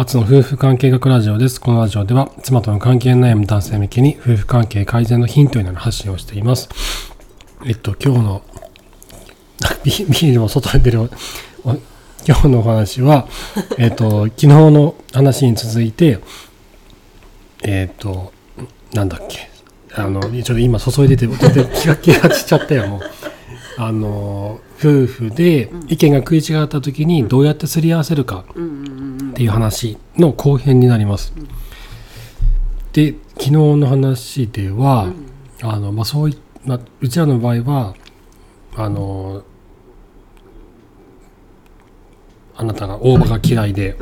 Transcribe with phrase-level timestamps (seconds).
[0.00, 1.60] アツの夫婦関係学ラジオです。
[1.60, 6.68] このラジオでは、妻との関係悩む男性向けに、夫婦関係改善のヒントになる発信をしています。
[7.66, 8.42] えっと、今日の、
[9.82, 11.00] ビビールも外に出る、
[11.64, 11.76] お
[12.24, 13.26] 今日のお話は、
[13.76, 16.20] えっと、昨日の話に続いて、
[17.64, 18.32] えっと、
[18.92, 19.50] なんだっけ、
[19.96, 23.00] あの、ちょっと今注いでて、全然気が気がしちゃったよ、もう。
[23.78, 28.44] あの、夫婦で意見が食い違った時にどうやってすり合わせるか。
[28.48, 31.32] っていう話の後編になります。
[32.92, 35.12] で昨日の話では、
[35.62, 37.94] あのまあ、そういまあ、うちらの場合は
[38.74, 39.44] あの
[42.56, 43.96] あなたが大葉が嫌いで、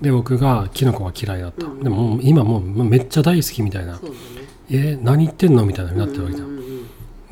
[0.00, 1.82] で僕がキノコが嫌いだった、うん。
[1.84, 3.96] でも今もうめっちゃ大好きみたいな。
[3.98, 4.18] そうだね
[4.70, 6.71] 「え何言ってんの?」みたいなになってるわけじゃん。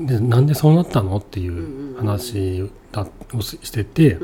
[0.07, 1.17] でなんでそうなったの？
[1.17, 4.19] っていんう話だをししてて、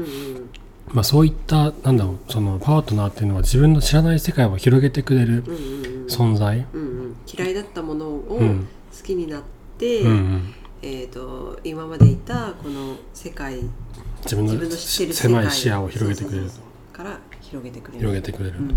[0.88, 5.44] まあ、そういったなんだろうそのパートナーっていうのは自分の知らない世界を広げてくれる
[6.08, 7.16] 存在、うんうん。
[7.26, 8.68] 嫌いだったものをうん。
[8.96, 9.42] 好きになっ
[9.76, 13.60] て、うんうん、えー、と今までいたこの世界
[14.22, 16.50] 自分の自分の知ってる世界狭い視野を広げてくれる。
[16.94, 17.98] から広げてくれる。
[17.98, 18.74] 広げてくれる、うん。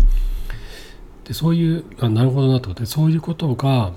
[1.24, 3.94] でそういうあなるほどなとでそういうことが、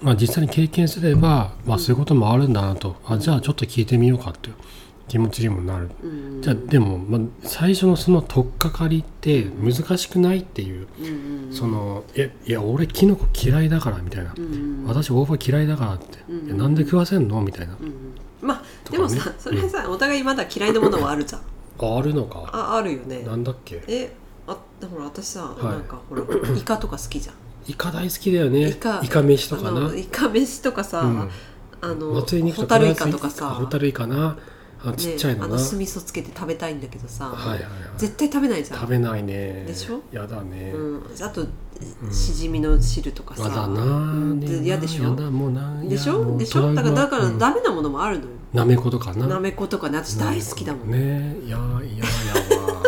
[0.00, 2.96] まあ、実際に経験すれば、まあ、そういうこともあるんだなと。
[3.06, 4.54] あじゃあちょっと聞いてみようかっていう。
[5.08, 5.88] 気持ちにもなる。
[6.04, 6.42] うん。
[6.42, 10.86] じゃあでも、まあ、最初のその取っかかりって難しくないっていう、
[11.50, 14.34] その「えいや俺キノコ嫌いだから」みたいな。
[14.36, 16.18] うんうん「私大葉嫌いだから」って。
[16.30, 17.74] うなんで食わせんの?」みたいな。
[18.42, 21.40] まあでもさそれさ、お互いまだ嫌いなものはあるじゃん。
[21.40, 22.50] ああるのか。
[22.52, 23.22] ああるよね。
[23.22, 23.82] なんだっけ？
[23.88, 24.12] え
[24.46, 24.58] あ
[24.90, 25.64] ほら私さ、い。
[25.64, 26.22] なんかほら
[26.54, 27.34] イカとか好きじゃん
[27.68, 28.70] イカ大好きだよね。
[28.70, 29.00] イカ。
[29.22, 31.30] 飯とかあなのイカ飯とかさ、うん。
[31.80, 32.22] あのホ
[32.66, 33.50] タルイカとかさ。
[33.50, 34.36] ホタルイカな。
[34.80, 37.70] あちっちゃいのな、ね、あの酢味噌つけて食べたいんだけどさ、はいはいはい。
[37.96, 38.80] 絶対食べないじゃん。
[38.80, 39.64] 食べないね。
[39.66, 40.00] でしょ？
[40.12, 41.44] やだね、うん、あと、
[42.12, 43.42] しじみの汁とかさ。
[43.42, 43.86] やだなう
[44.34, 44.40] ん。
[44.40, 44.46] で
[44.86, 45.12] しょ？
[45.32, 46.38] もうなでしょ？
[46.38, 46.72] でしょ？
[46.74, 47.38] だからだからうん。
[47.38, 49.26] ダメなものもあるのよ、なめことかな。
[49.26, 49.98] なめことかね。
[49.98, 51.36] 私大好きだもん、ね。
[51.44, 52.04] いやいや
[52.54, 52.82] やわ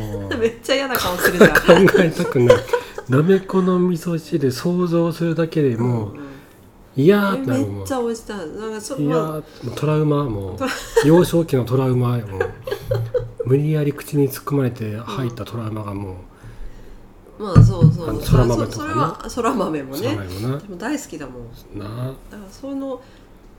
[0.26, 0.38] もう。
[0.38, 1.52] めっちゃ嫌な顔するじゃん。
[1.86, 2.56] 考えたくない
[3.08, 6.16] なめこの味噌汁想像するだけでもう
[6.96, 7.42] 嫌うん。
[7.42, 7.76] ってなるもん。
[7.78, 8.36] めっちゃ美味しいな
[8.68, 9.42] んかそいやまあもう
[9.74, 10.24] トラウマ。
[10.24, 10.56] も
[11.04, 12.18] う幼少期のトラウマ。
[12.18, 12.40] よもう
[13.46, 16.16] 無理やり口に突っ込まれて入ったトラウマがも
[17.38, 18.72] まあそうそあのうそら豆とかね。
[18.72, 20.08] そそれはそら豆もうね。
[20.08, 20.58] さないもな。
[20.58, 21.78] でも大好きだもん。
[21.78, 23.00] だなからその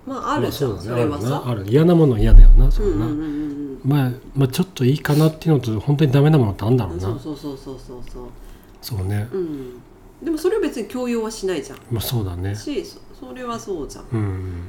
[0.08, 0.88] まああまるじゃん、そうだね。
[0.90, 1.44] それはさ。
[1.46, 1.62] あるな。
[1.62, 3.80] ある嫌なものは嫌だよなそううんな、うんうんうん。
[3.84, 7.02] まあ、まあちょっといいかなっていうのと本当にダメなものってあるんだろうな。
[7.02, 8.24] そうそうそうそうそうそう
[8.86, 9.28] そうね。
[9.34, 9.82] うん。
[10.24, 11.80] でもそれは別に強要はしないじゃん。
[11.92, 12.56] まあそうだね。
[12.56, 14.06] しそそれはそうじゃん。
[14.12, 14.68] うん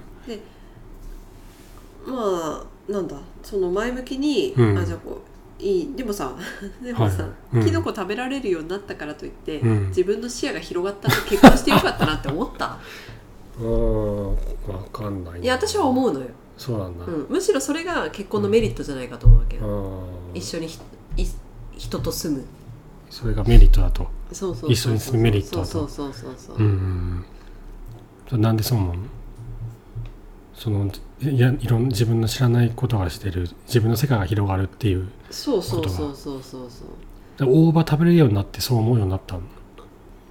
[2.06, 3.16] まあなんだ？
[3.42, 4.78] その前向きに、うん。
[4.78, 5.20] あじゃあこ
[5.60, 5.94] ういい。
[5.94, 6.34] でもさ
[6.82, 7.64] でもさ、はいうん。
[7.66, 9.88] キノコ食べられるようになったからといって、うん。
[9.88, 12.78] 自分の視野が広がったら結婚してよかったなって思った？
[13.60, 14.36] うんわ
[14.92, 16.26] かんないいや私は思うのよ、
[16.58, 20.78] そうなんだ、うん、むしろそれが結婚のメリットじゃないかと思うわけよ、うん一緒にひ
[21.16, 21.24] い
[21.74, 22.44] 人と住む
[23.10, 24.08] それがメリットだと。
[24.32, 24.72] そうそうそうそう。
[24.72, 25.68] 一緒に住むメリットだと。
[25.68, 26.62] そうそうそうそう。
[26.62, 27.24] ん
[28.32, 29.02] なんでそう思うの？
[30.54, 30.90] その
[31.20, 36.88] いやいろんな自分の知らないことがしてる自分の世界が広がるっていうそうそうそうそうそうそう。
[37.38, 39.42] で大葉食べれるようになってそう思うようになったの？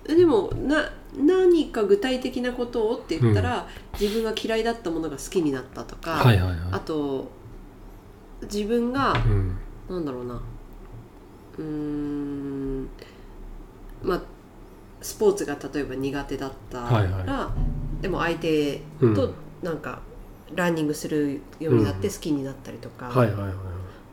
[0.09, 3.67] えでもな何か具体的なことをって言ったら、
[3.99, 7.29] 自分が嫌いだったものが好きになったとか、はいはいあはと
[8.43, 9.57] 自分がい、うん、
[9.89, 10.41] なんだろうな
[11.57, 12.89] うーん。
[14.03, 14.21] まあ
[15.01, 17.51] スポーツが例えば苦手だったら、はいは
[18.01, 19.15] でも相手うん。
[19.15, 19.99] となんか
[20.53, 23.55] ランニングするようになって好きになったりとか、はいはいはいはい。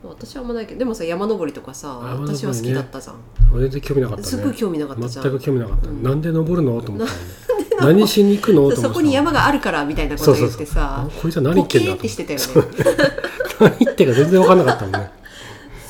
[0.03, 2.09] 私はあんまないけどでもさ山登りとかさ、ね。
[2.25, 3.15] 私は好きだったじゃん、
[3.59, 4.27] 全然興味なかったね。
[4.27, 6.03] すっごい興味なかった全く興味なかった、うん。
[6.03, 6.81] なんで登るの？
[6.81, 7.93] と思ったの。
[7.93, 8.55] ね何しに行くの？
[8.55, 12.45] と思ってそこに山があるからみたいなこと言ってさあこいつは何言ってんだとポケーってしてたよね。
[13.59, 15.11] 何言ってるか全然分かんなかったもんね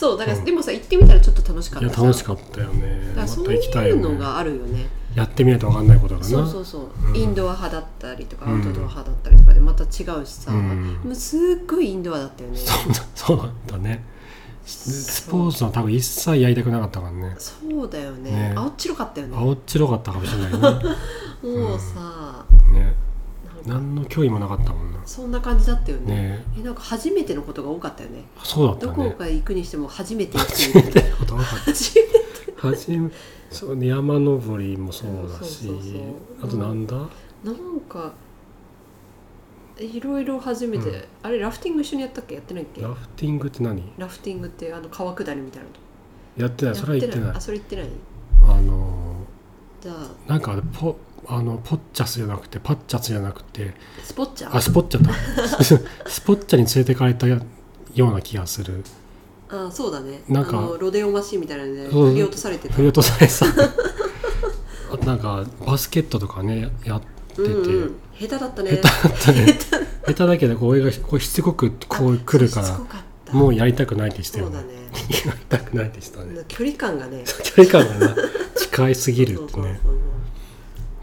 [0.04, 0.46] そうだから、うん。
[0.46, 1.88] でもさ行ってみたらちょっと楽しかった。
[1.88, 3.08] いや楽しかったよね。
[3.10, 4.90] だからそういうのがあるよね。
[5.16, 6.26] やってみないと分かんないことだな。
[6.26, 7.16] そうそうそう、うん。
[7.16, 8.56] インドア派だったりとかうん。
[8.58, 11.00] アウトドア派だったりとかでまた違うしさ、うん。
[11.06, 12.58] もうすっごいインドアだったよね。
[12.58, 14.04] そうだそうなんだね。
[14.66, 17.36] スポーツは多分一切やりたくなかったからね。
[17.38, 18.32] そうだよね。
[18.32, 18.54] ね。
[18.58, 19.38] 青っ白かったよね。
[19.38, 20.60] 青っ白かったかもしれないね。
[21.44, 23.03] もうさ、ね
[23.66, 25.00] 何の興味もなかったもんな。
[25.06, 26.16] そんな感じだったよね。
[26.16, 26.46] ね。
[26.60, 28.24] えなんか初めてのことが多かったよね。
[28.44, 29.04] そうだったね。
[29.06, 31.66] どこか行くにしても初めて行くみたいなことなかった。
[31.72, 32.24] 初めて。
[32.58, 33.12] 初め
[33.50, 36.02] そうね山登りもそうだしそうそうそう。
[36.44, 36.96] あとなんだ？
[37.44, 38.14] なんか
[39.78, 41.04] いろいろ初めて、うん。
[41.24, 42.36] あれラフティング一緒にやったっけ？
[42.36, 42.82] やってないっけ？
[42.82, 43.94] ラフティングって何？
[43.98, 45.76] ラフティングってあの川下りみたいなの
[46.38, 46.76] やってない。
[46.76, 47.32] それは言ってない。
[47.36, 47.90] あそれ言ってない。
[48.46, 49.16] あの
[49.82, 49.96] じゃあ。
[50.28, 50.98] ーなんかあれポ
[51.28, 53.74] あのポッチャスじゃなくてパッチャスじゃなくて
[54.04, 54.56] スポッチャ？
[54.56, 55.14] あスポッチャだ。
[56.08, 57.40] スポッチャに連れてかれたよ
[57.98, 58.84] うな気がする。
[59.50, 60.22] あそうだね。
[60.28, 62.74] なんかロデオマシンみたいなので振り落とされてた。
[62.74, 63.46] 振り落とされてた。
[64.94, 68.72] あ となんかバスケットとかねやってて、うんうん、下手だったね。
[68.72, 69.60] 下手だったね。
[70.08, 72.80] 下手だけどこう俺がこうしつこくこう来るから
[73.34, 74.68] もうやりたくないってしてるそうだね。
[75.26, 76.44] やりたくないってしたね。
[76.48, 77.24] 距離感がね。
[77.44, 78.16] 距離感がな
[78.58, 79.80] 近いすぎるってね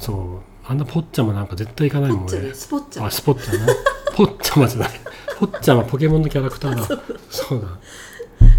[0.01, 0.17] そう。
[0.67, 3.05] あんなポッチャもなんか絶対行かないもんねポッチャねスポッチャ。
[3.05, 3.67] あスポッチャな
[4.17, 4.91] ポッチャマじゃない。
[5.39, 7.03] ポッチャはポケモンのキャラクターだ。
[7.31, 7.61] そう。
[7.61, 7.69] だ。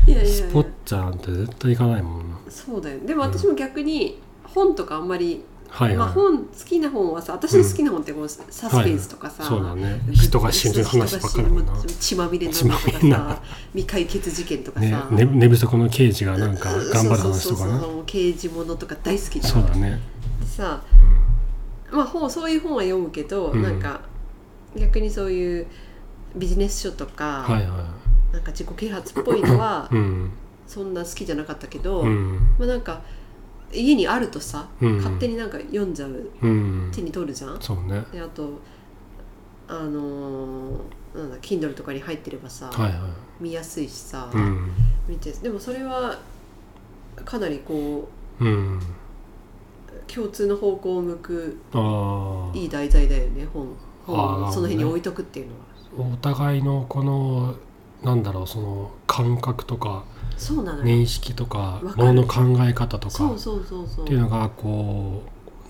[0.07, 2.29] いやスポッチャなんて絶対行かないもん。
[2.29, 2.99] なそうだよ。
[3.05, 5.97] でも私も逆に本とかあんまり、まあ、はい。
[5.97, 10.01] はい、本好きな本はさ私の好きな本ってこうサスペンスとかさ、そうだね。
[10.11, 11.61] 人が死ぬ話ばっかりだも
[11.99, 12.63] 血まみれになる。
[12.63, 13.41] とかさ
[13.73, 17.33] 未解決事件とかさ、ねね寝不足の刑事がなんか頑張る話とかな。
[17.33, 18.03] そうそうそうそう。
[18.05, 19.53] 刑事ものとか大好きじゃん。
[19.53, 19.99] そうだね。
[20.41, 20.81] でさ
[21.91, 23.61] まあ本そういう本は読むけど、うん。
[23.61, 24.01] なんか
[24.75, 25.67] 逆にそういう
[26.35, 27.93] ビジネス書とか、はいは
[28.31, 30.31] なんか自己啓発っぽいのは、いうん。
[30.65, 32.55] そんな好きじゃなかったけど、うん。
[32.57, 33.01] まあなんか
[33.73, 34.97] 家にあるとさ、うん。
[34.97, 36.91] 勝手になんか読んじゃううん。
[36.93, 37.61] 手に取るじゃん？
[37.61, 38.03] そうね。
[38.11, 38.59] であと
[39.67, 40.77] あのー
[41.13, 43.01] なんだ Kindle とかに入ってればさ、はいはい。
[43.41, 44.71] 見やすいしさ、うん。
[45.09, 46.17] 見てでもそれは
[47.25, 48.07] かなりこ
[48.39, 48.79] うん。
[48.79, 48.79] う
[50.13, 51.57] 共通の方向を向く
[52.53, 53.67] いい題材だよね本
[54.05, 56.11] 本をその辺に置いとくっていうのは。
[56.13, 57.55] お互いのこの
[58.01, 60.05] なんだろうその感覚とか
[60.37, 62.07] そうなのよ、認識とかわかる。
[62.07, 65.23] ものの考え方とかっていうのがこ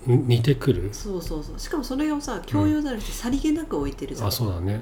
[0.06, 0.88] うに似てくる。
[0.92, 1.58] そうそうそう。
[1.58, 4.80] しかもそれをさ教養じゃなくてさりげなく置いてるじゃん、あそうだね。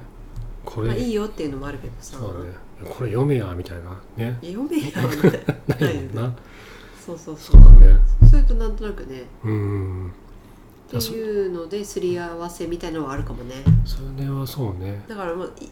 [0.63, 2.17] これまあ、いいよっていうのもあるけどさ。
[2.17, 2.55] そうだね。
[2.89, 3.99] これ読めやみたいな。
[4.15, 4.37] ね。
[4.41, 5.31] 読めやみたい
[5.67, 5.75] な。
[5.87, 6.35] ないもんな
[7.17, 7.99] そうそうそそううだね。
[8.19, 10.13] そうするとなんとなくねうん
[10.87, 13.55] っていうのですり合わせみたいなのはあるかもね。
[13.85, 15.03] それはそうね。
[15.07, 15.69] だからまあい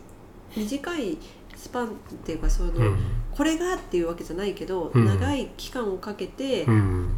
[0.55, 1.17] 短い
[1.55, 1.89] スパンっ
[2.23, 2.97] ていうかその、うん。
[3.31, 5.05] これがっていうわけじゃないけど、うん。
[5.05, 7.09] 長い期間をかけて、うん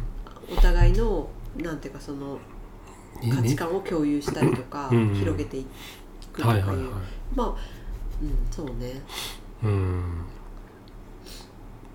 [0.50, 2.38] お互いのなんていうかその
[3.22, 5.66] に価値観を共有したりとか、うん広げてい
[6.32, 6.86] くとか、はいいうはいはい。
[7.36, 7.46] まあ
[8.20, 9.00] うんそうね。
[9.62, 10.24] うん。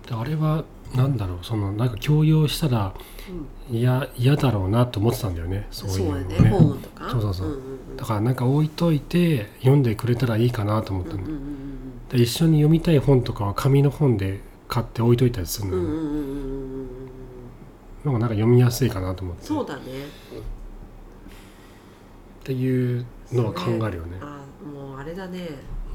[0.06, 2.94] であれはなんだろうそのなんか強要したら
[3.28, 3.46] うん。
[3.70, 5.66] 嫌嫌だろうなと思ってたんだよね。
[5.70, 7.10] そうそういうのだね本とか。
[7.10, 7.48] そうそうそう。
[7.48, 7.54] んん
[7.94, 11.42] んだからなんか置いといて読んでくれたらいいかなと思ったの、うんうんうん
[12.08, 15.94] で一緒に読みたい本とかは紙の本で買って置いといたりするの、うんうんう
[18.14, 19.44] んなんか読みやすいかなと思って。
[19.44, 19.82] そうだね。
[19.82, 19.84] っ
[22.42, 24.16] ていうのは考えるよね。
[24.22, 25.46] あもうあれだね。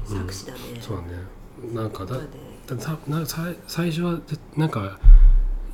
[0.08, 0.18] うん。
[0.18, 1.08] 作詞だね、そうだね。
[1.74, 2.26] なんかだねだ
[2.78, 4.98] さなさ最初はぜなんか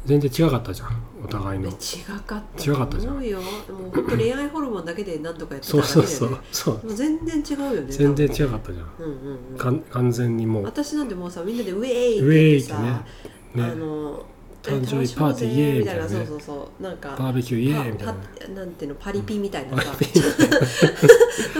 [0.06, 1.02] 全然違かったじゃん。
[1.22, 1.68] お互いの。
[1.68, 3.14] 違かった違かったじゃん。
[3.14, 3.40] と思うよ。
[3.40, 6.16] もう本当恋愛ホルモンだけで何とかやってたそうだけね。
[6.16, 6.74] そうそうそう。
[6.74, 6.94] もう。
[6.94, 8.86] 全然違うよね全然違かったじゃん。
[8.98, 9.82] うんうんうん。
[9.90, 10.64] 完全にもう。
[10.64, 13.02] 私なんてもうさみんなでウェーイって言ってさ、
[13.50, 13.64] ってね。
[13.64, 14.24] あの
[14.62, 16.08] 誕生日パーティーイエーイみたいなね。
[16.08, 16.82] そうそうそう。
[16.82, 18.14] なんかバーベキューイエーイみたいな
[18.54, 20.20] なんていうのパリピみたいなさパリピ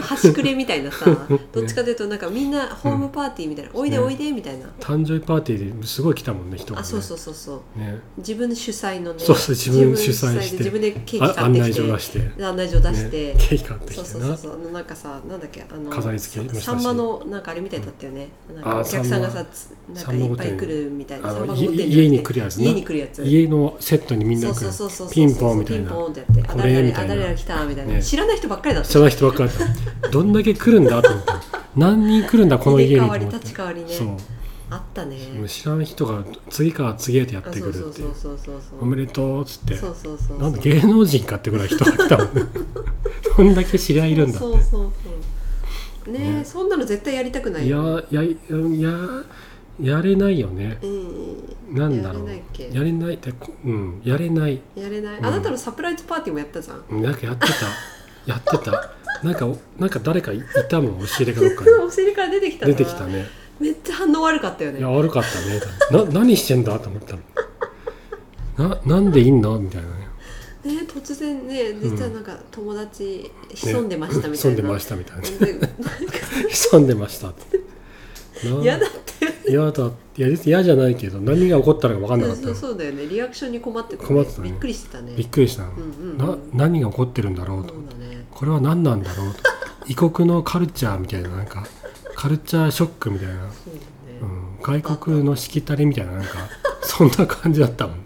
[0.00, 1.04] 端くれみたいなさ
[1.52, 19.44] どっちかというとなんかみんなホームパーティーみたいな、おいでおいでみたいな、誕生日パーティーですごい来たもんね人がねあそうそうそうそうね自分主催のねそうそう自分主催して自分でケーキあ案内買ってきて状出してで案内状出して、ねケーキ買ってきてなそうそうそうなんかさなんだっけあの飾り付けさんまのなんかあれみたいだったよね、なんかあお客さんがさ
[19.92, 23.22] なんかいっぱい来るみたいな家に来るやつな家に来るやつ。
[23.24, 24.70] 家のセットにみんな来る。
[25.12, 25.90] ピンポンみたいな。
[25.90, 26.42] ピンポンってやって。
[26.42, 27.14] あこれみたいな。
[27.14, 28.02] あ誰々来たみたいな、ね。
[28.02, 29.68] 知らない人ばっかりだった知らない人ばっかりだっ
[30.02, 31.40] たどんだけ来るんだと思った
[31.76, 33.88] 何人来るんだこの家に入れ替わりと思って立ち替わりね。
[33.88, 34.08] そう。
[34.72, 35.16] あったね。
[35.48, 38.02] 知らん人が次から次へとやっあてくるって
[38.80, 39.74] おめでとうっつって。
[40.38, 42.42] なんだ芸能人かってぐらい人が来たもんね。
[43.36, 44.90] どんだけ知り合いいるんだそうそうそ
[46.10, 46.12] う。
[46.12, 46.44] ねね。
[46.44, 48.90] そんなの絶対やりたくないいよやいやいや
[49.82, 50.78] やれないよね。
[50.82, 51.76] うん。
[51.76, 52.28] なんだろう。
[52.28, 52.70] やれないっけ。
[52.70, 54.02] やれないってこうん。
[54.04, 54.60] やれない。
[54.74, 55.26] やれない、うん。
[55.26, 57.02] あなたのサプライズパーティーもやったじゃん。
[57.02, 57.52] なんかやってた。
[58.26, 58.94] やってた。
[59.22, 63.26] なんかなんか誰かいたもん押し入れかどっかお尻から出てきた出てきたね。
[63.58, 64.78] めっちゃ反応悪かったよね。
[64.78, 66.04] いや悪かったね。
[66.04, 68.68] な何してんだと思ったの。
[68.68, 70.10] ななんでいんのみたいなね。
[70.64, 75.76] ね突然ね実はなんか友達潜んでましたみたいな、潜んでましたみたいなでなんか
[76.48, 77.58] 潜んでましたって。
[77.58, 77.62] な
[78.42, 79.90] 嫌だったよね嫌だ。
[80.16, 83.06] いや嫌じゃないけど何が起こったのか分かんなかったそうのそうだよね。
[83.06, 84.50] リアクションに困ってた、ね、困ってたね。
[84.50, 85.14] びっくりしてたね。
[85.16, 86.10] びっくりしたの、うんうん。
[86.10, 87.74] うんな何が起こってるんだろうと。
[87.74, 88.26] ね。
[88.30, 89.40] これは何なんだろうと。
[89.88, 91.66] 異国のカルチャーみたいななんか。
[92.14, 93.40] カルチャーショックみたいな、ね、
[94.20, 96.48] うん、外国のしきたりみたいななんか。
[96.82, 98.04] そんな感じだったもんね。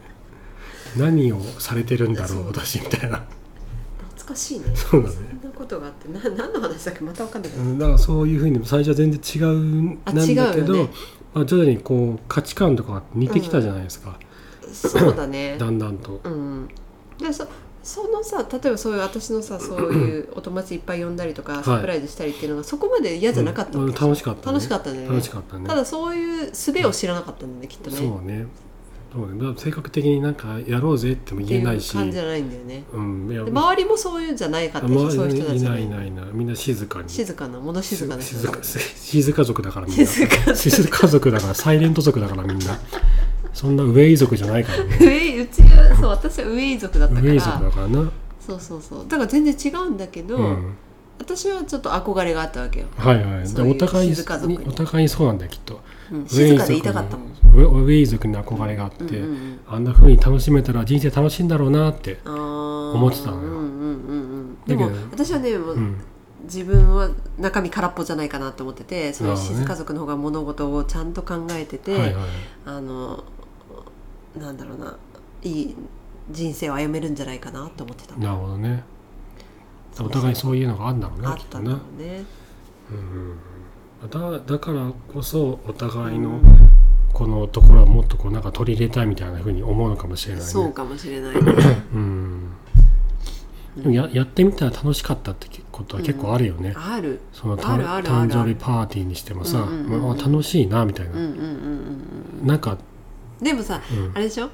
[0.96, 2.46] 何をされてるんだろそうう。
[2.48, 3.24] 私みたいな。
[4.10, 4.66] 懐かしいね。
[4.74, 5.16] そうだね
[5.64, 7.00] ことがあってな何の話だっけ？
[7.02, 7.50] またわかんない。
[7.50, 10.90] けど、うんだからそういうふうに最初は全然違うなんだけど、ね。
[11.32, 14.18] まあ、徐々にこう価値観とかが似てきたじゃないですか、
[14.72, 15.56] そうだね。
[15.58, 16.20] だんだんと。
[16.22, 16.68] うん。
[17.18, 17.46] でそ
[17.82, 24.52] そのさ例えばそういう私のさそういう お友達いっぱい呼んだりとかサプライズしたりっていうのがそこまで嫌じゃなかったうん楽しかったね。
[24.52, 25.06] 楽しかったね。
[25.06, 25.66] 楽しかったね。
[25.66, 27.96] ただそういう術を知らなかったんだよねきっとね。
[27.96, 28.46] そうね
[29.56, 31.92] 性格的になんかやろうぜっても言えないし。
[31.92, 32.84] 感じじゃないんだよね。
[32.92, 33.30] うん。
[33.30, 36.24] いやで周りもそういうんじゃないかったし周りそういう人たちがいないいないいない。
[36.32, 37.08] みんな静かに。
[37.08, 40.04] 静かな物静かな人静か静か族だからみんな。
[40.04, 40.54] 静か。
[40.54, 42.78] 静か族だからサイレント族だからみんな。
[43.52, 44.96] そんなウェイ族じゃないからね。
[44.96, 48.10] ウェイうちはそう私はウェイ族だったかウェイ族らだからな。
[48.40, 49.04] そうそうそう。
[49.08, 50.74] だから全然違うんだけど、うん。
[51.20, 53.44] 私はちょっと憧れがあったわけよ、はいはい。
[53.44, 54.16] お互いに。
[54.66, 55.80] お互いにそうなんだよきっと
[56.12, 57.28] うん、静かでイ族にいたかったもん。
[57.54, 59.60] ウェイ族に憧れがあって、うんうんうん。
[59.66, 63.42] あんな風に楽しめたら人生楽しいんだろうなって思ってたのよ。
[63.42, 65.96] うんうんうんうんでも私はねもう、うん。
[66.44, 67.08] 自分は
[67.38, 69.64] 中身空っぽじゃないかなと思っててそういうなるほどね。
[69.64, 72.24] 静家族の方が物事をちゃんと考えてて、はいはい。
[72.66, 73.24] あの
[74.38, 74.96] なんだろうな
[75.42, 75.74] いい
[76.30, 78.16] 人生を歩めるんじゃないかなと思ってた。
[78.16, 78.84] なるほどね。
[80.00, 82.24] お互いそういうのがあるんだろうあねきったんだろうね
[84.08, 86.40] だだからこそお互いの
[87.12, 90.50] このところはもっとこうなんか取り入れたいみたいな風に思うのかもしれないね。
[90.50, 91.40] そうかもしれないね。
[91.94, 92.50] うん。
[93.76, 97.20] でもややってみたら楽しかったってことは結構あるよね、ある。
[97.32, 98.32] そのたあるあるあ誕る。
[98.32, 100.02] 生日パーティーにしてもさ、うんうんうんうん。
[100.02, 101.34] まあ楽しいなみたいな、うんうんうん
[102.42, 102.78] うんなんか、
[103.40, 103.44] うん。
[103.44, 104.12] でもさうん。
[104.14, 104.50] あれでしょ？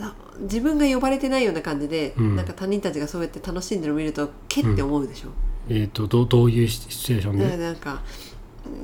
[0.00, 2.36] あ自分が呼ばれてないような感じで、うん。
[2.36, 5.28] なんか他人たちがそうやって楽しんでるのを見るとけって思うでしょ、
[5.68, 8.00] えー、とどうどういうシシチュエーションで、なんか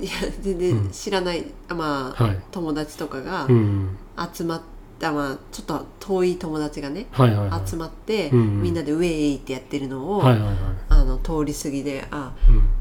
[0.01, 0.11] いや
[0.41, 3.97] 全然知らない、あまあ、はい、友達とかがうん、
[4.33, 4.62] 集まっ
[5.01, 7.69] た、まあ、ちょっと遠い友達がねはいはいはい。
[7.69, 8.62] 集まって、うんうん。
[8.62, 10.55] みんなでウェイってやってるのを、はいはいはい、
[10.89, 12.33] あの通り過ぎであ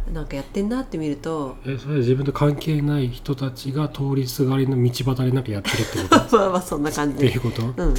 [0.07, 6.15] うん、なんかやってんなって見るとえそれは自分と関係ない人たちが通りすがりの道端でなんかやってるってこと？
[6.17, 7.29] っ まあまあそんな感じで。
[7.29, 7.63] ていうこと？
[7.63, 7.93] うん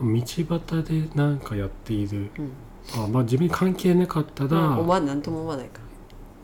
[0.00, 0.14] うん。
[0.14, 2.30] 道端でなんかやっている。
[2.38, 2.50] うん
[2.94, 5.80] あまあ自分に関係なかったら、まあ思わなんとも思わないか。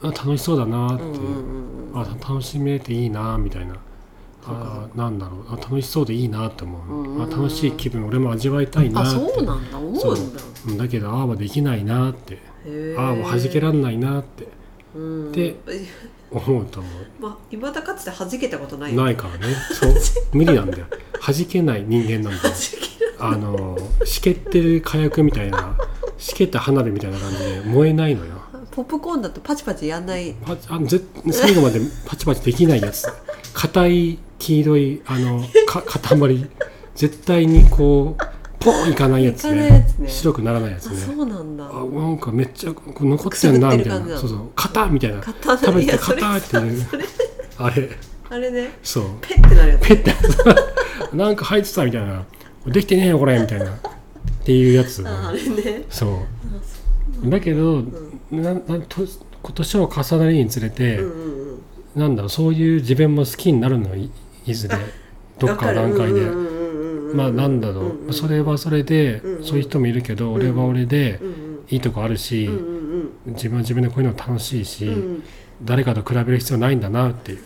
[0.02, 1.06] あ楽しそうだなって、う。
[1.06, 2.00] んうんうんうん。
[2.00, 3.76] あ楽しめていいなみたいな。
[4.46, 5.44] あなんだろう。
[5.48, 7.22] あ楽しそうでいいなって思う、うんうんうん。
[7.22, 9.12] あ楽しい気分俺も味わいたいなあって。
[9.12, 9.78] そうなんだ。
[9.78, 10.42] 思うんだ。
[10.68, 10.70] う。
[10.72, 12.38] んだけどああはできないなって。
[12.98, 14.48] ああもう弾けらんないなって。
[14.94, 15.32] うん。
[15.32, 15.56] で
[16.30, 16.88] 思うと思
[17.20, 19.54] まあいまだかつて弾けたことなういないからね。
[19.72, 19.94] そう。
[20.32, 20.86] 無理なんだよ。
[21.24, 22.54] 弾けない人間なんだよ。
[23.18, 25.76] あのしけってる火薬みたいな
[26.18, 28.34] しけった花火みたいな感じで燃えないのよ。
[28.70, 30.34] ポップコーンだとパチパチやんない。
[30.44, 33.06] パチあのぜ最後までパチパチできないやつ。
[33.52, 36.46] 硬い黄色いあのか塊。
[36.94, 39.86] 絶対にこうポンいかないやつね。
[39.98, 40.08] ね。
[40.08, 41.64] 白くならないやつあねそうなんだ。
[41.66, 44.18] あなんかめっちゃこう残ってんなみたいな。
[44.18, 44.50] そうそう。
[44.54, 45.20] 硬みたいな。
[45.20, 47.04] 硬食べていやそれ硬っていうそれ。
[47.58, 47.90] あれ。
[48.30, 48.70] あれね。
[48.82, 49.04] そう。
[49.20, 49.88] ペッてなるやつ。
[49.88, 50.14] ペッて。
[51.16, 52.24] なんか入ってたみたいな。
[52.66, 53.78] できてねえよこれみたいな
[54.44, 54.98] っていうやつ。
[54.98, 55.08] ね。
[55.88, 56.20] そ
[57.24, 57.30] う。
[57.30, 57.82] だけど、
[58.30, 59.06] ななと
[59.42, 62.00] 今年を重ねるにつれて、うんうんうん。
[62.00, 64.10] なんだろうそういう自分も好きになるのよい
[64.46, 64.76] いずれ
[65.38, 66.46] どっかの段階で、うんうんうん
[67.06, 67.16] うんうん。
[67.16, 68.12] まあなんだろう、うんうん。
[68.12, 69.44] それはそれで、うんうん。
[69.44, 71.34] そういう人もいるけど、俺は俺でうんうん。
[71.70, 75.22] いいとこあるし、うんうん自分は自分でこういうの楽しいし、うんうん。
[75.62, 77.38] 誰かと比べる必要ないんだなっていう、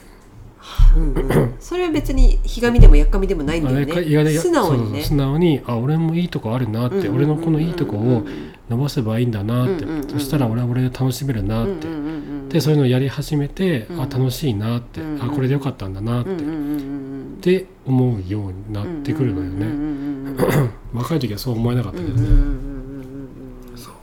[0.97, 1.57] うんうん。
[1.61, 4.39] それは別にひがみでもやっかみでもないんだよね。
[4.39, 5.03] 素直にね。
[5.03, 7.17] 素直にあ俺もいいとこあるなって、うんうんうんうん。
[7.17, 8.25] 俺のこのいいとこを
[8.69, 10.11] 伸ばせばいいんだなって、うんうんうんうん。
[10.11, 17.37] そしたら俺は俺で楽しめるなって、うんうんうんうんでそういうのをやり始めて、うんあ楽しいなって、うんうんあこれでよかったんだなって、うんうんうんうん。
[17.39, 23.77] って思うようになってくるのよね、うんうんうんうん 若い時はそう思えなかったけどね、うんうんうんうんうんうん。
[23.77, 23.95] そう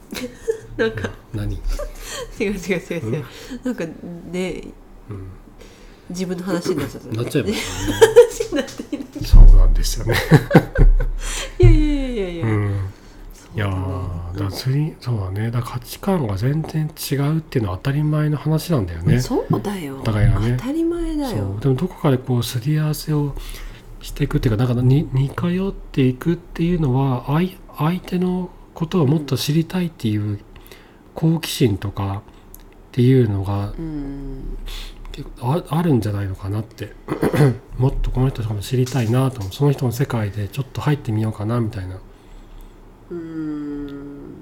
[0.78, 1.10] なんか。
[1.34, 1.56] 何、
[2.40, 3.24] 違う違う違う違う。
[3.64, 3.86] なんか
[4.32, 4.64] ね
[5.10, 5.28] うん、
[6.10, 7.08] 自分の話になっちゃった。
[7.10, 8.04] なっちゃいますよね。
[8.36, 10.16] 話になっているそうなんですよね、
[11.60, 12.72] いやいやいやいやいや、うん、
[13.56, 13.96] いや
[14.38, 15.50] だ釣りそうだね。
[15.50, 19.20] だから価値観が全然違うっていうのは当たり前の話なんだよね。
[19.20, 19.98] そうだよ。
[20.00, 20.56] お互いがね。
[20.60, 21.62] 当たり前だそよう。
[21.62, 23.36] でもどこかでこうすり合わせを
[24.02, 30.40] していくっていうかなんかに似通っていくっていうのは相相手のことをもっと知りたいっていう
[31.14, 32.32] 好奇心とかっ
[32.92, 34.58] ていうのがうん
[35.16, 36.92] 結構ああるんじゃないのかなって。
[37.80, 42.00] もっとこの人とかも知りたいなとその人の世界でちょっと入ってみようかなみたいな、
[43.12, 44.40] うん。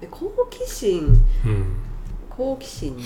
[0.00, 1.08] で好奇心。
[1.44, 1.76] うん、
[2.30, 2.96] 好奇心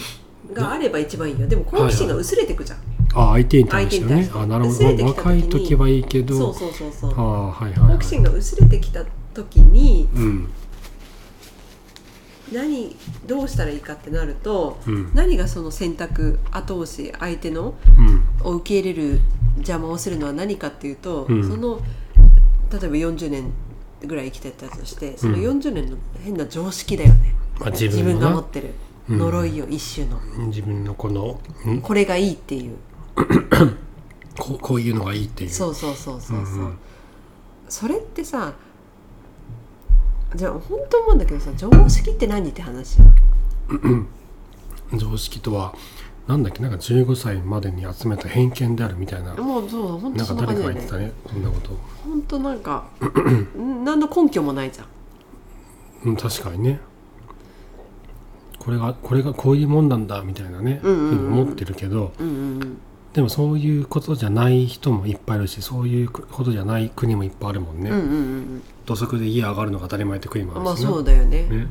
[0.53, 1.49] があれば一番いいよ。
[1.49, 2.79] でも好奇心が薄れてくじゃん、
[3.15, 4.25] あ相手に対してね。
[4.25, 4.31] て。
[4.35, 5.05] あなるほど。
[5.07, 6.37] 若い時はいいけど。
[6.37, 7.15] そうそうそうそう。
[7.17, 7.93] ああはいはい、はい。
[7.95, 10.49] 好奇、心が薄れてきた時にうん
[12.53, 15.15] 何どうしたらいいかってなるとうん。
[15.15, 17.75] 何がその選択後押し相手の
[18.43, 18.47] うん。
[18.47, 19.21] を受け入れる
[19.57, 21.49] 邪魔をするのは何かっていうと、うん。
[21.49, 21.81] その
[22.71, 23.53] 例えば40年
[24.05, 28.75] ぐらい生きてたとしてそのうん40年の変な常識だよね、まあ、自自分が持ってる
[29.09, 29.19] うん。
[29.19, 31.41] 呪いを一種の、自分のこの
[31.71, 31.81] ん。
[31.81, 32.77] これがいいっていう。
[34.39, 35.51] こうこういうのがいいっていう。
[35.51, 36.79] そうそうそうそうそう、うんうん。
[37.69, 38.55] それってさ
[40.35, 42.99] じゃあ本当思うんだけどさ常識って何って話
[44.95, 45.75] 常識とは
[46.27, 51.71] なんだっけなんか15歳までに集めた偏見であるみたいなもうそう本当なんかそんな感誰かが言ってたじだよねねそんなこと。
[52.05, 52.85] 本当なんか
[53.57, 54.87] 何の根拠もないじゃん。
[56.05, 56.81] うん確かにね。
[58.59, 61.09] これがこれがこういうもんなんだみたいなね、うんうんうん。
[61.09, 62.81] ふうに思ってるけどうんうんうん
[63.15, 68.15] でもそういうことじゃない人もいっぱいいるしそういうことじゃない国もいっぱいあるもんね、うんうんう
[68.57, 71.43] ん土足で家上がるのが当たり前って国もあうんまあそうだよね。
[71.43, 71.67] ね。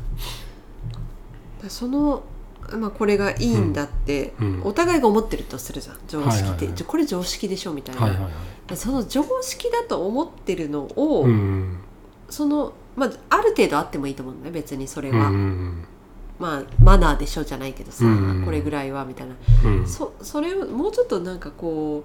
[1.63, 2.21] だその、
[2.73, 4.47] まあ、これがいいんだって、うん。
[4.47, 4.63] うん。
[4.65, 6.75] お互いが思ってるとするじゃん常識って、はいはいはい。
[6.75, 8.31] じゃこれ常識でしょみたいな、はいはいはい。
[8.69, 11.77] でその常識だと思ってるのを、うん
[12.29, 15.87] その、まあ、ある程度あってもいいと思うんだよ別にそれうんうは、ん
[16.39, 18.43] まあマナーでしょじゃないけどさ、うん。
[18.45, 19.79] これぐらいはみたいな、うん。
[19.81, 22.03] うんそそれをもうちょっとなんかこ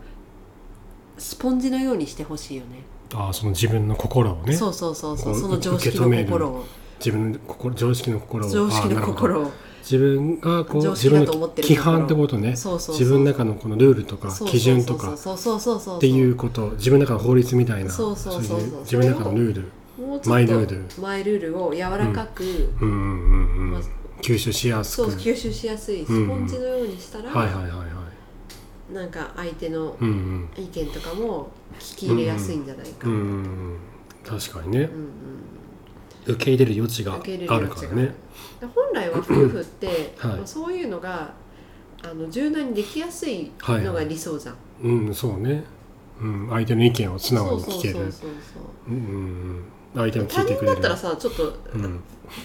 [1.16, 2.82] うスポンジのようにしてほしいよね。
[3.14, 4.54] ああその自分の心をね。
[4.54, 5.34] そうそうそうそう。
[5.34, 6.64] その常識の心を。
[6.98, 8.50] 自分の心常識の心を。
[8.50, 9.50] 常識の心を。
[9.82, 12.98] 自分がこう自分の規範ってことねそうそうそう。
[13.00, 15.16] 自分の中のこのルールとか基準とか。
[15.16, 15.96] そうそうそうそうそう。
[15.98, 16.70] っていうこと。
[16.72, 17.90] 自分の中の法律みたいな。
[17.90, 18.60] そうそうそうそう。
[18.60, 19.68] い自分の中のルール。
[20.26, 21.02] マイルール。
[21.02, 22.44] マイルールを柔らかく、
[22.80, 22.88] うん。
[22.88, 23.61] うんうんうん。
[23.61, 23.61] まあ
[24.22, 25.10] 吸収しやすく。
[25.10, 26.04] そう吸収しやすい。
[26.06, 27.86] スポンジのようにしたら、はいはいはいは
[28.90, 28.94] い。
[28.94, 30.64] なんか相手のうんうん。
[30.64, 33.24] 意見とかも聞き入れやすいんじゃないか、うんうんう
[33.74, 33.78] ん。
[34.24, 34.80] 確かにね。
[34.82, 36.34] うんうん。
[36.34, 38.14] 受け入れる余地があるからね。
[38.60, 40.36] で本来は夫婦って、 はい。
[40.36, 41.34] まあそういうのが
[42.04, 45.64] あの柔軟にできやすいのが理想じゃん、うんそうね。
[46.20, 46.48] うん。
[46.50, 47.94] 相手の意見を素直に聞ける。
[47.94, 48.26] そうそうそ
[48.88, 48.90] う。
[48.90, 49.18] うんうんう
[49.54, 50.74] ん相手も聞他いてくれる。
[50.74, 52.00] 人だったらさちょっとうん。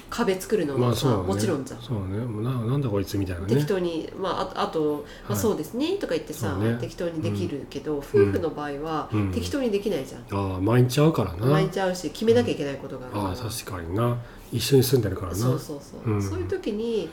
[0.10, 1.24] 壁作るのまはさ、あそうだね。
[1.28, 1.82] もちろんじゃん。
[1.82, 2.18] そうね。
[2.18, 3.56] もうななんだこいつみたいなね。
[3.56, 5.42] 適当に、まあ、ああと、まあ、はい。
[5.42, 6.78] そうですねとか言ってさ、ね。
[6.82, 9.32] 適当にできるけど、夫婦の場合は、うん。
[9.32, 11.46] 適当にできないじゃん、ああ毎日会うからな。
[11.46, 14.18] 毎日会うし決めなきゃいけないことがあるから、ああ確かにな。
[14.52, 15.38] 一緒に住んでるからな。
[15.38, 16.22] そうそうそう、うん。
[16.22, 17.08] そういう時に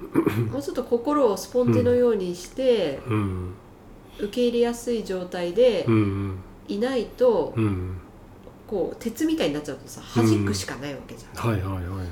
[0.52, 3.54] もうちょっと心をスポンジのようにして、うん。
[4.18, 6.38] 受け入れやすい状態でうんうん。
[6.68, 8.00] いないと、うん
[8.68, 10.26] こう鉄みたいになっちゃうとさうん。
[10.30, 12.06] 弾くしかないわけじゃん、っはいはいはいはいはい。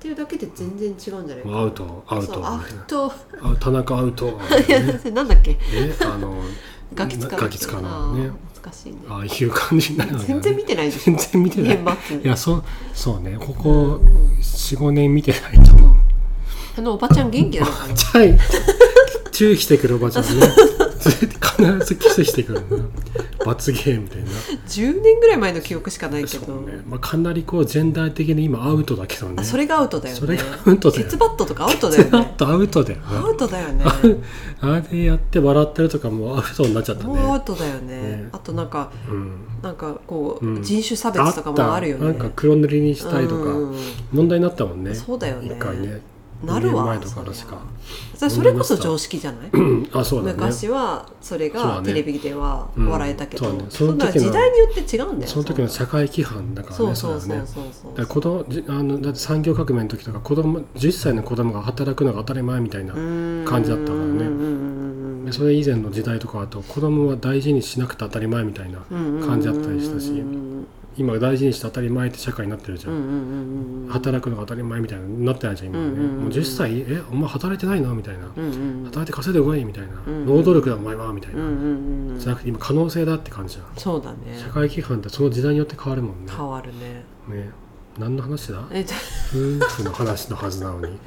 [0.00, 1.44] ていうだけで全然違うんじゃない？
[1.44, 2.46] かなアウトアウト。
[2.46, 3.12] アウト。
[3.42, 4.38] あ田中アウト。
[4.68, 4.80] い や
[5.12, 5.58] なんだっけ？
[5.72, 6.34] えあの
[6.94, 7.40] ガキ使う。
[7.40, 8.30] ガキ使うのね。
[8.62, 8.98] 難しいね。
[9.08, 10.24] ああいう感じになるね。
[10.26, 11.14] 全然見てないでしょ。
[11.14, 11.78] 全然見てない。
[12.24, 12.64] いやそう
[12.94, 13.36] そうね。
[13.38, 14.00] ここ
[14.40, 15.72] 45年見てないと。
[15.74, 15.96] 思う
[16.78, 17.94] あのおばちゃん元気なのかな？
[17.94, 18.38] はい。
[19.32, 20.30] 注意してくるおばちゃんね
[21.08, 22.76] 必ずキスしてくるんだ
[23.44, 24.28] 罰ゲームみたいな。
[24.68, 29.36] 10年ぐらい前の記憶しかないけど、ね、まあ、かなりこうジェンダー的に今アウトだけどね。
[29.38, 30.20] あそれがアウトだよね。
[30.20, 33.84] それがアウトだよ鉄バットとかアウトだよあねとアウトだよアなウトだよね。
[34.60, 38.00] あれやって笑ってるとかもうアウトになっちゃったもうアウねトだよね。
[38.00, 38.28] ね。
[38.32, 39.32] あとなんかうん。
[39.62, 40.62] なんかこう、うん。
[40.62, 42.06] 人種差別とかもあるよね。
[42.06, 43.50] なんか黒塗りにしたいとか。
[43.50, 43.76] うん。
[44.12, 44.94] 問題になったもんね。
[44.94, 45.54] そうだよね。
[45.54, 46.00] 一回ね
[46.44, 46.84] なるわ。
[46.84, 47.58] 2年前とか確か。
[48.16, 49.50] それそれこそ常識じゃない？
[49.52, 50.34] う んあそうだね。
[50.38, 53.64] 昔はそれがテレビではうん笑えたけど、そうね。
[53.68, 65.26] そんな時代によって違うんだよその時の社会規範だからねそうそうそう子供じあのだって産業革命の時とか子供10歳の子供が働くのが当たり前みたいな感感じだったからね。
[65.26, 68.78] でそれ以前の時代とかだと子供は大事にしなくて当たり前みたいな
[69.26, 70.10] 感じだったりしたし
[70.96, 76.22] 今大事にして当たり前って社会になってるじゃん、働くのが当たり前みたいになってないじゃん今はね、うんうんうんうん。
[76.24, 83.66] もう10歳えお前働いてないのみたいな、働いて稼いでこいみたいな、うんうん労働力だお前はみたいな、うんうんうんじゃなくて今可能性だって感じじゃん。
[83.76, 84.38] そうだね。
[84.38, 86.32] 社会規範ってその時代によって変わるもんね。
[86.36, 87.04] 変わるね。
[87.28, 87.50] ね。
[87.98, 88.62] 何の話だ？
[88.70, 88.84] え
[89.30, 90.98] 夫婦の話のはずなのに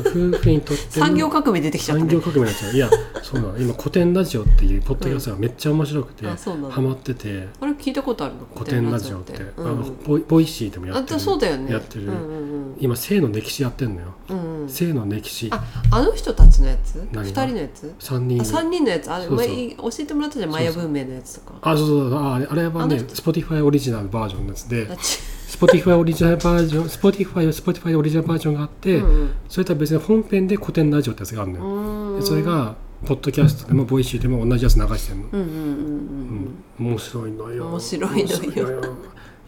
[0.00, 2.10] 夫婦にとっての産業革命出てきちゃったね。
[2.10, 2.72] 産業革命になっちゃう。
[2.74, 2.90] いや
[3.22, 3.58] そうなの。
[3.58, 6.70] 今コテンラジオっていうポッドキャストがめっちゃ面白くて、うなの。
[6.70, 7.48] ハマってて。
[7.60, 8.46] あれ聞いたことあるの？
[8.54, 9.34] コテンラジオって。
[9.56, 9.96] あのうん。
[10.04, 11.20] ボイボイシーでもやあってる。
[11.20, 11.72] そうだよね。
[11.72, 12.48] やってる、うんうん
[12.80, 14.68] 今性の歴史やってんのよ、うんうん。
[14.68, 15.48] 性の歴史。
[15.50, 16.96] ああの人たちのやつ？
[17.12, 17.42] 何が？
[17.44, 18.40] 二人のやつ？3人。
[18.40, 19.10] あ三人のやつ。
[19.10, 19.38] あれそう。
[19.38, 19.44] 教
[19.98, 20.50] えてもらったじゃん。
[20.50, 21.58] マヤ文明のやつとか。
[21.62, 22.10] あそうそう。
[22.10, 24.86] そうああれはねあの人 Spotify オリジナルバージョンのやつで
[25.48, 36.64] Spotify オリジナルバージョン Spotify は Spotify オリジナルバージョンがあって、うんそれとは別に本編でコテンラジオってやつがあるのよ、それがポッドキャストでもボイシーでも同じやつ流してるの、うんうんうんうん。
[36.80, 37.68] うん、面白いのよ。
[37.68, 38.96] 面白いのよ。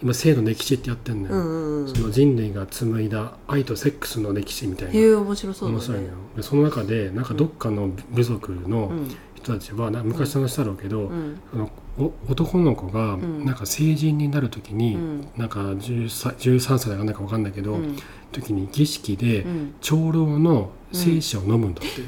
[0.02, 1.94] 今性の歴史ってやってんのよ、うんうんうん。
[1.94, 4.94] その人類が紡いだ愛とセックスの歴史みたいな。
[4.94, 5.78] へえ面白そうだね。
[5.78, 6.14] 面白いのよ。
[6.36, 9.10] でその中でなんかどっかの部族のうん。
[9.42, 11.40] 人たちはな昔の話だろうけど、うん。
[11.50, 11.89] そのお
[12.28, 13.44] 男の子がん。
[13.44, 15.28] なんか成人になる時に、うん。
[15.36, 17.96] なんか 10, 歳13歳だかなんか分かんないけど、うん。
[18.32, 19.74] 時に儀式でうん。
[19.80, 22.02] 長老の精子を飲むんだって、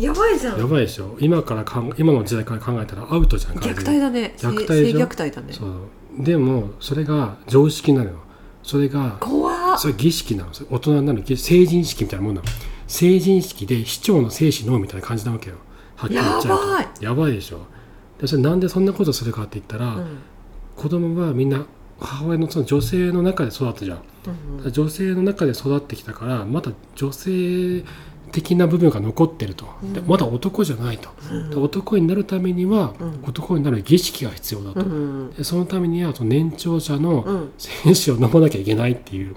[0.00, 0.58] やばいじゃん。
[0.58, 1.16] やばいでしょ。
[1.20, 4.34] 今からかん今の時代から考えたらアウトじゃん虐待だね。
[4.36, 5.52] 虐待性虐待だね。
[5.52, 5.70] そう。
[6.18, 8.16] でもそれが常識なのよ。
[8.62, 9.78] それが怖っ。
[9.78, 10.52] それ儀式なの。
[10.52, 12.48] それ大人になる儀成人式みたいなもんなの。
[12.86, 15.56] 成人式で市長の精子飲むみたいな感じなわけよ。
[15.96, 16.66] はっきり言っちゃうと。
[16.66, 16.88] やばい。
[17.00, 17.60] やばいでしょ
[18.20, 20.18] でそれなんでそんなことするかって言ったら、うん。
[20.76, 21.66] 子供はみんな
[21.98, 23.98] 母親のその女性の中で育ったじゃん、
[24.62, 27.84] うん女性の中で育ってきたからまだ女性
[28.32, 31.10] 的な部分が残ってると、でまだ男じゃないと、
[31.50, 33.22] で男になるためには、うん。
[33.24, 37.52] 男になる儀式が必要だと、うんでそのためにはその年長者のうん。
[37.56, 39.36] 精子を飲まなきゃいけないっていう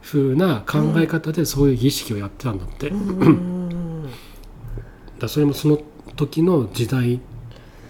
[0.00, 2.92] 風な考え方でそういう儀式をやってたんだって、
[5.18, 5.78] だそれもその
[6.16, 7.20] 時の時代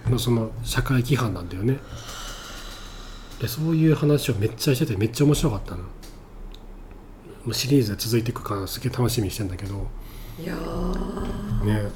[0.09, 1.79] のその社会規範なんだよね。
[3.41, 5.79] でそういう話をめっちゃしててめっちゃ面白かったの。
[5.79, 5.87] も
[7.49, 9.87] うシリーズで続いていくからすげえ楽しみにしてんだけど。
[10.43, 11.65] いやー。
[11.65, 11.91] ね。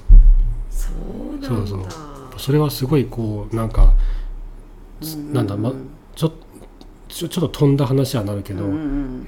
[0.71, 1.49] そうなんだ。
[1.49, 1.87] そうそう。
[2.39, 3.93] それはすごいこうなんか、
[5.33, 5.73] なんだま
[6.15, 6.33] ちょ
[7.09, 8.75] ちょちょっと飛んだ話はなるけど、うんう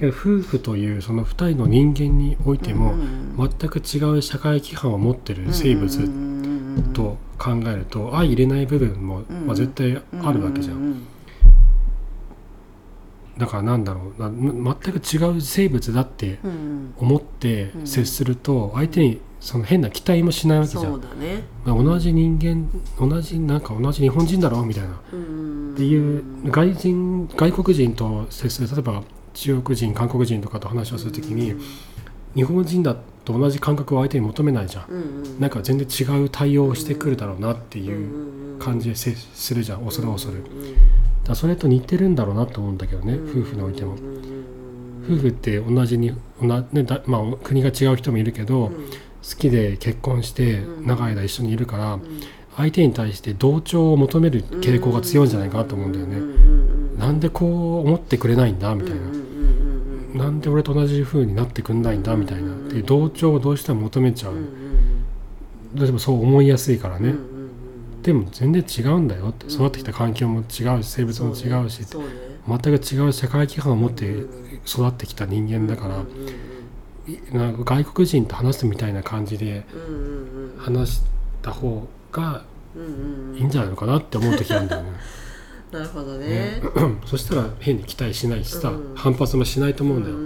[0.07, 2.95] ん夫婦というその2人の人間においても、
[3.37, 6.09] 全く違う社会規範を持ってる生物
[6.93, 9.25] と考えると相入れない部分も、ん。
[9.45, 11.01] まあ、絶対あるわけじゃん。
[13.37, 14.21] だからなんだろう。
[14.21, 16.39] なむ全く違う生物だって
[16.97, 17.87] 思ってうん。
[17.87, 20.93] 接すると相手にその変な期待もしないわけじゃん。
[21.19, 21.43] ね。
[21.65, 22.69] まあ同じ人間
[22.99, 24.99] 同じなんか同じ日本人だろうみたいな。
[25.13, 25.73] うん。
[25.73, 31.53] っていう外人外国人と接する例えば中国人韓国人とかと話をするときに
[32.35, 34.85] 日本人だと同じ感覚を相手に求めないじゃん。
[34.89, 35.01] うんう
[35.37, 35.39] ん。
[35.39, 40.43] なんか全然違う対応をしてくるだろうなっていう感じで接するじゃん恐る恐る。
[41.23, 43.95] だそれと似てるんだろうなと思うんだけどね夫婦においても。
[45.07, 48.71] 夫婦って同じに同ねだまあ国が違う人もいるけど
[49.27, 51.99] 好きで結婚して長い間一緒にいるから
[52.57, 56.21] 相手に対して同調を求める傾向が強いんじゃないかなと思うんだよね。
[56.97, 59.01] なんでこう思ってくれないんだみたいな、
[60.15, 62.53] なんで俺と同じ風になってくんないんだみたいな。
[62.53, 64.33] っていう同調をどうしても求めちゃう、
[65.73, 67.15] どうしてもそう思いやすいからね、
[68.01, 69.47] でも全然違うんだよって。
[69.47, 71.85] 育ってきた環境も違うし生物も違うし
[72.47, 74.05] 全く違う社会規範を持って
[74.65, 76.03] 育ってきた人間だから、
[77.07, 79.65] いなんか外国人と話すみたいな感じで
[80.57, 81.01] 話し
[81.41, 82.43] た方が
[83.37, 84.91] いいんじゃないのかなって思う時あるんだよね。
[85.75, 86.27] なるほどね。
[86.27, 86.61] ね。
[87.05, 88.95] そしたら変に期待しないしさ、うん。
[88.95, 90.15] 反発もしないと思うんだよ。
[90.15, 90.19] う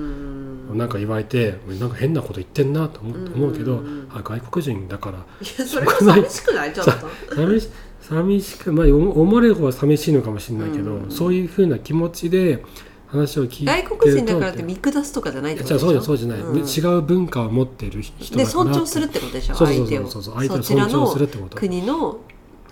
[0.76, 0.78] ん。
[0.78, 3.34] なんか言われてなんか変なこと言ってんなと思うん。
[3.34, 4.08] 思うけど、うん。
[4.14, 5.22] あ外国人だからい
[5.58, 6.74] やそれは寂しくない？
[6.74, 7.36] ちょっと。
[7.36, 7.70] 寂し
[8.02, 11.12] 寂しくまあ思思われる方は寂しいのかもしれないけど、うん。
[11.12, 12.64] そういうふうな気持ちで
[13.08, 16.04] 話を聞いて外国人だからって見下すとかじゃないってことじゃあでしょ？
[16.04, 16.96] そうじゃそうじゃない、うん。
[16.96, 19.56] 違う文化を持っている人だでから尊重するってことでしょ？
[19.56, 20.36] そうそうそう相手をそうそう。
[20.36, 20.64] 相手を。
[20.64, 21.58] 尊重するのってこと。
[21.58, 22.20] 国の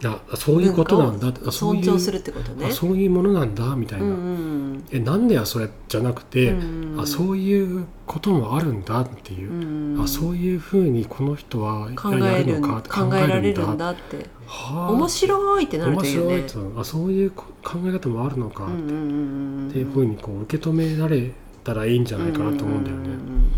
[0.04, 1.30] あそういうことなんだ。
[1.30, 2.68] ってあそういう尊重するってことね。
[2.68, 9.52] あそういうものなんだみたいな、うんうんえなんでやそれじゃなくて、うんあそういうこともあるんだっていう。
[9.52, 14.26] う、んあそういうふうにこの人は考やえるるのかって考えられるんだだって。
[14.46, 14.92] はあ。
[14.92, 16.14] 面白いってなる面といね。
[16.14, 21.32] 白いとあそういうこ考え方もあるのかっうんうんうんうんていうふうにこう受け止められ
[21.64, 23.08] たらいいんじゃないかなと思うんだよね。
[23.08, 23.52] んんん。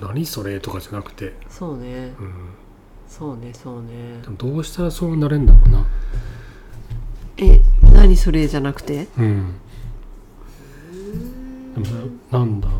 [0.00, 2.14] 何それとかじゃなくて、そうね。
[2.18, 2.32] うん、
[3.16, 3.88] そうねそうね。
[4.22, 5.86] でもどうしたらそうなれんだろうな。
[7.36, 7.60] え
[7.92, 9.06] 何それじゃなくて？
[9.16, 9.54] うん。
[11.74, 11.86] でも
[12.32, 12.74] ななんだろ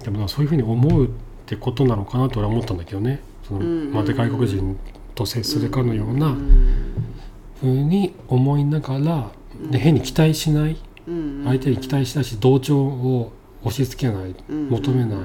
[0.00, 0.04] う。
[0.04, 1.08] でもなそういうふうに思うっ
[1.44, 3.20] てことなのかなと俺は思ったんだけどね。
[3.46, 3.92] そのうんうんうん。
[3.92, 4.78] また外国人
[5.14, 6.94] と接するかのようなうん
[7.60, 9.30] ふうに思いながら、
[9.70, 10.78] で変に期待しない。
[11.06, 14.34] うん相手に期待しないし同調を押し付けない。
[14.48, 15.18] うん求めない、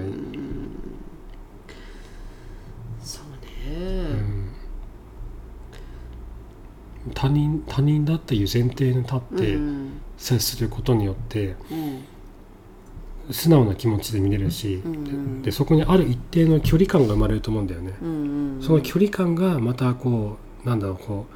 [3.04, 4.50] そううねん
[7.14, 10.02] 他人他人だっていう前提に立ってうん。
[10.18, 12.04] 接することによってうん。
[13.32, 14.82] 素直な気持ちで見れるし、
[15.42, 17.94] でそこにある一定の距離感が生まれると思うんだよね、
[18.62, 21.34] その距離感がまたこうなんだろうこう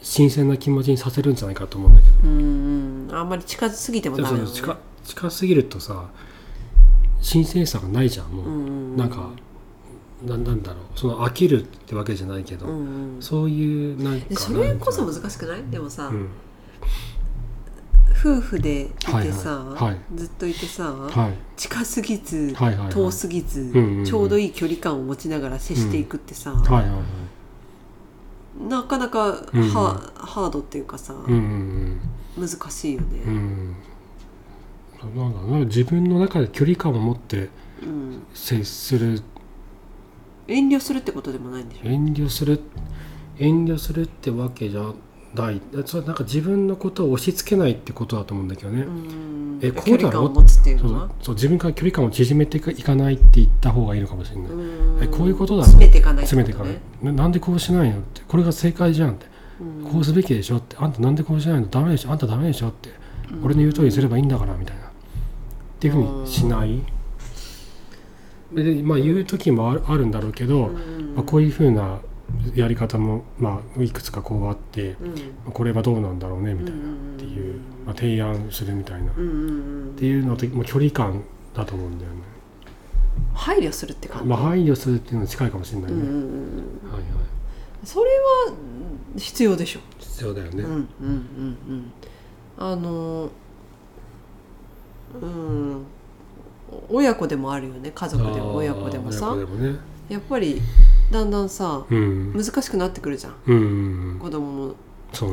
[0.00, 2.28] 新鮮な気持ちにさせるんじゃないかと思うんだけど。
[2.28, 3.14] うんうん。
[3.14, 4.46] あんまり近づすぎてもダメね。
[4.46, 6.08] 近近すぎるとさ
[7.20, 8.96] 神聖さがないじゃんもう、うん。
[8.96, 9.30] なんか
[10.24, 10.98] ななんだろう。
[10.98, 13.22] その飽きるってわけじゃないけど、うんうん。
[13.22, 15.62] そういうなんかでそれこそ難しくない？
[15.70, 16.28] でもさ、うん。
[18.18, 19.38] 夫婦でいてはいはい。
[19.38, 19.98] さ、はい。
[20.14, 21.34] ずっといてさ、はい。
[21.56, 22.92] 近すぎず、はいはいはい。
[22.92, 24.04] 遠すぎず、んうんうん。
[24.06, 26.96] ちょうどいい距離感を持ちながら接していくってさ、はいはいは
[28.58, 28.68] い。
[28.68, 29.60] なかなかハ,、うん。
[29.60, 32.00] うんハードっていうかさ、うん
[32.36, 33.32] うん難しいよね、うん。
[33.32, 33.76] うん
[35.50, 37.50] なん自分の中で距離感を持って
[37.82, 38.22] うん。
[38.32, 39.20] 接する
[40.48, 41.88] 遠慮するってことでもないんでしょ？
[41.88, 42.60] 遠慮する
[43.38, 44.92] 遠慮するってわけじゃ
[45.34, 45.60] ない。
[45.84, 49.58] それなんか自分のことを押し付けないってことだと思うんだけどね、うん。
[49.62, 49.98] えこうだろ？
[49.98, 51.10] う距離感を持つっていうそうのは？
[51.20, 54.98] そう自分から距離感を縮めていかないって言った方がいいのかもしれない、うん。
[55.02, 55.64] えこういうことだろ？
[55.64, 56.78] 詰めていかない詰めていかない。
[57.02, 57.98] ななんでこうしないの？
[57.98, 58.22] って。
[58.26, 59.26] これが正解じゃんって。
[59.60, 59.92] うん。
[59.92, 60.56] こうすべきでしょ？
[60.56, 60.76] って。
[60.78, 61.66] あんたなんでこうしないの？
[61.66, 62.12] ダメでしょ？
[62.12, 62.68] あんたダメでしょ？
[62.68, 62.90] って。
[63.42, 64.84] 俺の言う通りにすればいいんだからみたいな。
[64.84, 64.88] っ
[65.80, 66.78] ていうふうにしない。
[66.78, 66.82] で
[68.52, 71.14] まあ言う時もあるあるんだろうけど、うん。
[71.14, 72.00] まあ、こういうふうな
[72.54, 74.96] やり方も、まあ、いくつかこうあって
[75.46, 75.52] うん。
[75.52, 76.82] これはどうなんだろうねみたいなっ
[77.16, 79.96] っていう、まあ、提案するみたいな、っうんうんうん。
[79.96, 81.22] ていうのともう距離感
[81.54, 82.18] だと思うんだよね。
[83.34, 85.98] 配慮するって感じ、まあ配慮するっていうのは近いかもしれないね。
[85.98, 86.08] うん。
[86.90, 87.02] はいはい。
[87.84, 88.52] それは
[89.16, 90.62] 必要でしょ、必要だよね。
[90.62, 91.92] うんうんうんうん。
[92.58, 93.30] あの
[95.22, 95.84] うん
[96.88, 99.44] 親子でもあるよね家族でも親子でもさね。
[100.08, 100.60] やっぱり
[101.10, 102.32] だんだんさうん。
[102.32, 104.18] 難しくなってくるじゃんうんうん。
[104.20, 104.74] 子供も。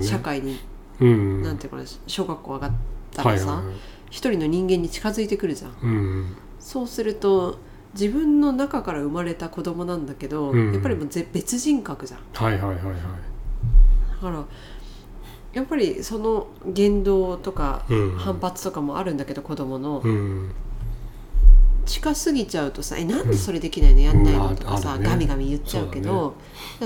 [0.02, 0.60] 社会に、
[1.00, 1.42] うん。
[1.44, 2.72] なんていうかな小学校上がっ
[3.12, 3.76] たらさ、はいはいはい。
[4.10, 6.36] 一人の人間に近づいてくるじゃんうん。
[6.60, 7.58] そうすると
[7.94, 12.96] 自分の中から生まれた子供なんだけど、うんやっぱりもうぜ別人格じゃんはいはいはいはい。
[12.96, 14.44] だから
[15.54, 18.18] やっぱりその言動とかうん。
[18.18, 20.52] 反発とかもあるんだけど子供のうん。
[21.86, 24.00] 近すぎちゃうとさ「えなんでそれできないの？
[24.02, 24.56] やんないの?」うん。
[24.56, 26.36] とかさ、ガミガミ言っちゃうけど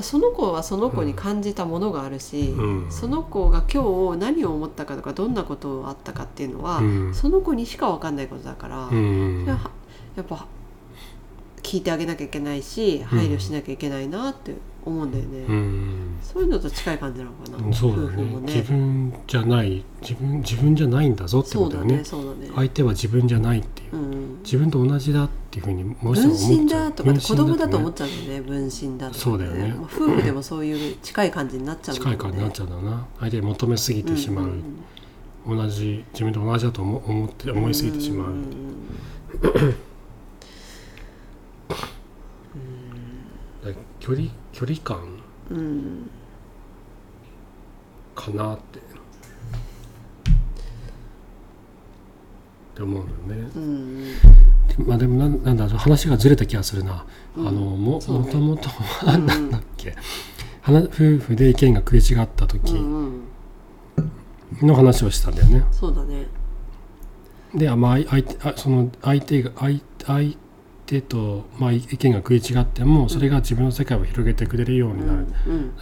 [0.01, 2.91] その子はその子に感じたものがあるし、うん。
[2.91, 7.13] その子が今日何を思ったかとかどんなことがあったかっていうのは、うん。
[7.13, 8.89] その子にしか分かんないことだから、
[10.15, 10.45] やっぱ
[11.63, 14.55] 聞いてあげなきゃいけないし配慮しなきゃいけないなって
[14.87, 16.17] 思うんだよね、うん。
[16.21, 18.53] そういうのと近い感じなのかな、そうだ夫婦もね。
[18.53, 19.83] 自分じゃない。
[20.01, 21.93] 自分自分じゃないんだぞってことだよね。
[21.93, 22.03] ねね、
[22.55, 23.95] 相手は自分じゃないっていう。
[23.95, 24.39] うん。
[24.43, 26.85] 自分と同じだっていうふうにもう分一つ思っちゃう。
[26.87, 29.13] 身だとかって子供だと思っねちゃうんだよね分身だと。
[29.13, 29.73] か、そうだよね。
[29.77, 33.05] まあ、夫婦でもそういう近い感じになっちゃう近い感じになっちゃうんだな。
[33.19, 34.63] 相手に求めすぎてしまう、んん
[35.47, 38.45] 同じ自分と同じだと思思って思いすぎてしまう、んん
[43.99, 44.97] 距離距離感
[45.51, 46.09] うんうん
[48.15, 48.79] かなって。
[48.79, 48.81] っ
[52.73, 53.51] て思うんだよね。
[53.55, 54.13] うん
[54.87, 57.47] まあでもなんなんだろう話がずれた気がするな、うん。
[57.47, 58.07] あのもね。
[58.07, 58.69] もともと
[59.05, 59.95] うんなんだっけ。
[60.61, 63.21] 話夫婦で意見が食い違った時うん
[63.97, 66.25] うんの話をしたんだよね、そうだね。
[67.53, 70.35] で、あまあ、相手あその相手が相相
[70.87, 75.27] 手と、まあ、意見が食い違ってもそれが自分の世界を広げてくれるようになる、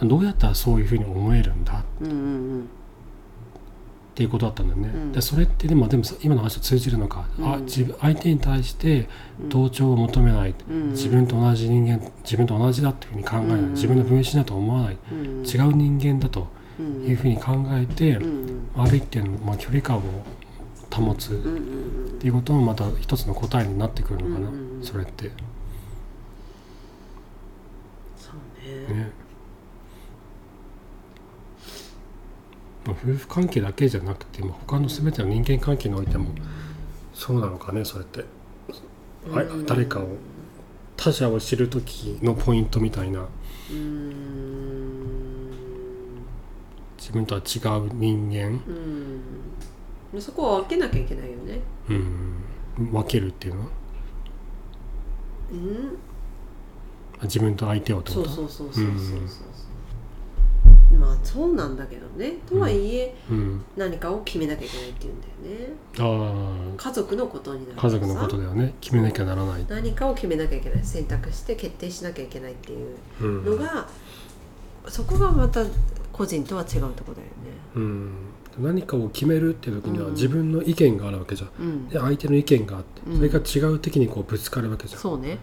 [0.00, 1.84] うんどうやったらそういうふうに思えるんだ？
[2.00, 2.18] うんうんう
[2.58, 2.60] ん。
[2.62, 2.64] っ
[4.16, 5.12] ていうことだったんだよね、うん。
[5.12, 7.64] でそれってでもでも今の話と通じるのか、あうん。
[7.66, 9.08] 自分相手に対して
[9.40, 9.48] うん。
[9.48, 10.90] 同調を求めない、うん。
[10.90, 13.70] 自分と同じ人間自分と同じだっていうふうに考えない、うん。
[13.72, 15.44] 自分の分身だと思わない、うん。
[15.44, 16.48] 違う人間だと
[16.80, 18.68] うんいうふうに考えて、うん。
[18.74, 20.00] ある一定の、まあ、距離感を
[21.02, 21.36] 保つっ
[22.18, 25.30] ていうこともまた一つの答えになってくるのかな、うんうんそれって。
[28.16, 29.04] そうね。
[29.04, 29.10] ね。
[32.84, 36.30] まあ夫婦関係だけじゃなくても他の全ての人間関係においても
[37.14, 38.24] そうなのかねそれって、
[39.32, 40.08] あうん誰かを
[40.96, 43.26] 他者を知る時のポイントみたいな。
[46.98, 49.20] 自分とは違う人間、うん
[50.18, 51.60] そこは分けなきゃいけないよね。
[51.88, 53.66] うん、分けるっていうのは？
[55.52, 55.98] うん。
[57.22, 58.28] 自分と相手をってこと？
[58.28, 59.20] そうそうそうそうそうそう。
[59.20, 59.46] うんそう
[60.98, 62.34] まあそうなんだけどね。
[62.48, 65.72] とはいえうん、何かを決めなきゃいけないっていうんだよね。
[65.98, 68.74] あ家族のことになるあ家族のことでだよね。
[68.80, 70.84] 決めなきゃならない、何かを決めなきゃいけない。
[70.84, 73.44] 選択して決定しなきゃいけないっていううん。
[73.44, 73.88] のが、
[74.88, 75.64] そこがまた
[76.12, 77.32] 個人とは違うとこだよね。
[77.74, 78.12] うん、
[78.58, 80.12] 何かを決めるっていう時にはうん。
[80.12, 81.50] 自分の意見があるわけじゃん。
[81.58, 81.88] うん。
[81.88, 83.16] で相手の意見があってうん。
[83.16, 85.38] それが違う時にこうぶつかるわけじゃん、そうね、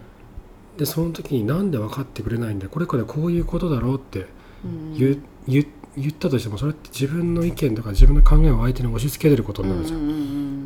[0.76, 4.26] でその時になんで分かってくれないんだこれこれこういうことだろうって
[4.64, 10.63] うん、言,、言言ったとしてもそれって自分の意見とか自分の考えを相手に押し付けてることになるじゃん、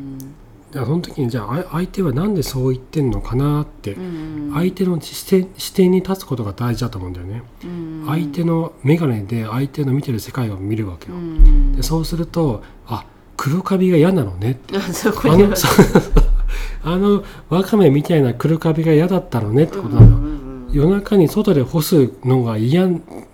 [0.73, 4.51] うんうんうんいやその時にじゃああ相手はなんでそう言ってんのかなって、うん。
[4.53, 8.03] 相手の視点視点に立つことが大事だと思うんだよね、うん。
[8.05, 11.75] 相手の眼鏡で相手の見てる世界を見るわけうよ、ん。
[11.75, 13.05] でそうするとあ
[13.35, 14.59] 黒カビが嫌なのね。
[14.73, 15.55] あ そこあにの
[16.83, 20.19] あのワカメみたいな黒カビが嫌だったのねってことなの。
[20.71, 22.87] 夜中に外で干すのが嫌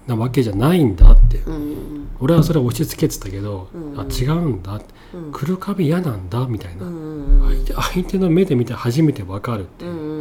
[0.07, 1.39] なわけじゃないんだって。
[1.39, 1.74] うんうん
[2.19, 3.99] 俺はそれを押し付けてたけど、うん。
[3.99, 4.81] あ違うんだ。
[5.13, 5.31] うん。
[5.31, 6.95] 黒カビ嫌なんだみたいな、うん
[7.39, 9.91] うん相手の目で見て初めて分かるっていう。
[9.91, 10.11] う、んうんう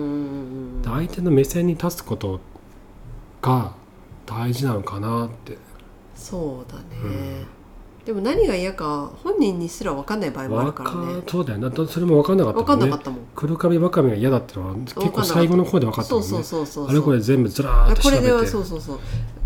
[0.78, 2.40] んで相手の目線に立つこと
[3.42, 3.74] が
[4.26, 5.58] 大事なのかなって。
[6.14, 7.44] そうだね、
[8.04, 11.22] でも何が嫌か本人にすら分かんない場合もあるわかからね。
[11.26, 11.70] そうだよな。
[11.70, 12.86] だそれも分かんなかった分かもんね。
[12.86, 13.20] んなかったもん。
[13.34, 16.34] 黒カビワカメが嫌だってのは結構最後の方で分かったそうもんね。
[16.36, 19.00] そうそうそうあれこれ全部ずらーっあこれではと調べてそうそうそう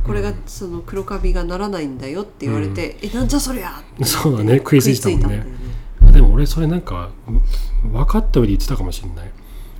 [0.08, 4.04] これがその黒カビがならないんだよって言われて、えなんじゃそりゃって。
[4.04, 4.56] そうだね。
[4.56, 5.22] 食いついてたもんね。
[5.22, 5.58] 食いついたんだよ
[6.08, 7.10] あでも俺それなんか
[7.82, 9.30] 分かった上で言ってたかもしれない。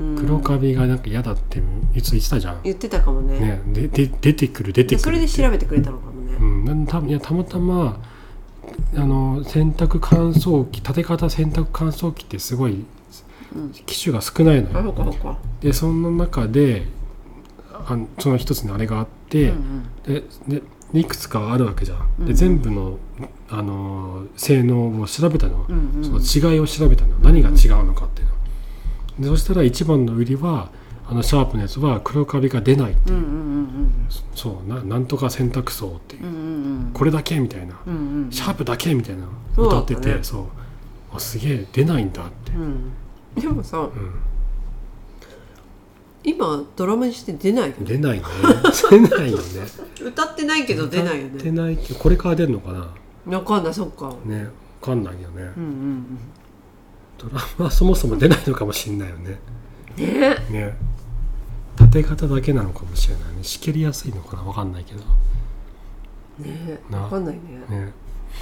[0.01, 0.17] うん。
[0.19, 1.63] 黒カビがなんか嫌だって
[1.95, 3.41] いつ言ってたじゃん、言ってたかもね。
[3.41, 7.99] ねでで出てくる出てくるそれで調べてくれたのかもね、うん、なんたいやたまたま
[8.95, 12.85] あの洗濯乾燥機立て方洗濯乾燥機ってすごい
[13.57, 13.71] うん。
[13.71, 15.39] 機種が少ないのあよそうかそうか。
[15.63, 16.87] でその中で
[17.89, 20.23] あその一つにあれがあって、うんで
[20.93, 22.35] でいくつかあるわけじゃん、でうん。
[22.35, 22.97] 全部の、
[23.51, 26.23] あの性能を調べたの、うんうん。
[26.23, 27.19] その違いを調べたの。
[27.19, 28.35] 何が違うのかっていうの。
[29.25, 30.71] でそしたら一番の売りは
[31.07, 33.93] あのシャープのやつは黒カビが出ないっていう、うんうんうん
[34.35, 36.39] そうななんとか洗濯槽っていう、うんうんう
[36.89, 36.91] ん。
[36.95, 39.27] これだけみたいな、うんうんシャープだけみたいな。
[39.57, 40.45] 歌っててったねそう。
[41.15, 42.93] あすげえ出ないんだって、うん。
[43.35, 43.91] でもさうん
[46.25, 47.85] 今ドラマにして出ないよね。
[47.85, 48.25] 出ないね。
[48.91, 49.45] 出ないよね。
[50.03, 52.89] 歌ってないけど出ないよ出ねないってこれから出るのかな。
[53.27, 53.75] 分かんない。
[53.75, 54.15] そっか。
[54.25, 54.49] ね
[54.81, 56.19] 分かんないよね、うんうん
[57.19, 59.41] ドラマはそもそも出ないのかもしれないよね。
[59.99, 60.37] うんね。
[60.51, 60.77] ね。
[61.79, 63.43] 立て方だけなのかもしれないね。
[63.43, 65.01] 仕切りやすいのかな分かんないけど。
[66.39, 66.81] ね。
[66.91, 67.01] な。
[67.03, 67.41] 分かんないね。
[67.69, 67.93] ね。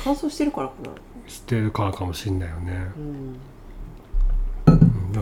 [0.04, 0.90] 乾燥してるからかな。
[1.26, 3.36] 知ってるからかもしれないよね、うん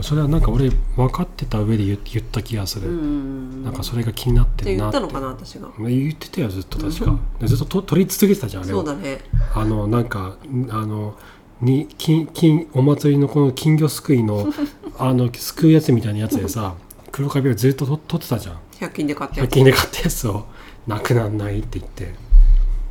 [0.03, 4.99] それはなんか俺分かってた上で言言った気がする、うんうんなんかそれが気になっっててるなって。
[4.99, 8.77] 言ったのかな私が言ってたよずっと確か、でずっとと取り続けてたじゃんあれを。
[8.79, 9.20] そうだね。
[9.55, 11.16] あのなんかんあの
[11.61, 14.47] に金金お祭りのこの金魚すくいの
[14.99, 16.75] あのすくうやつみたいなやつでさ
[17.11, 18.57] 黒カビをずっとと取ってたじゃん。
[18.81, 20.47] 100均で買ったや100つ均で買ったやつを
[20.87, 22.14] なくなんないって言って。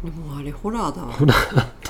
[0.03, 1.13] でもあれホラーだわ。
[1.13, 1.33] ほら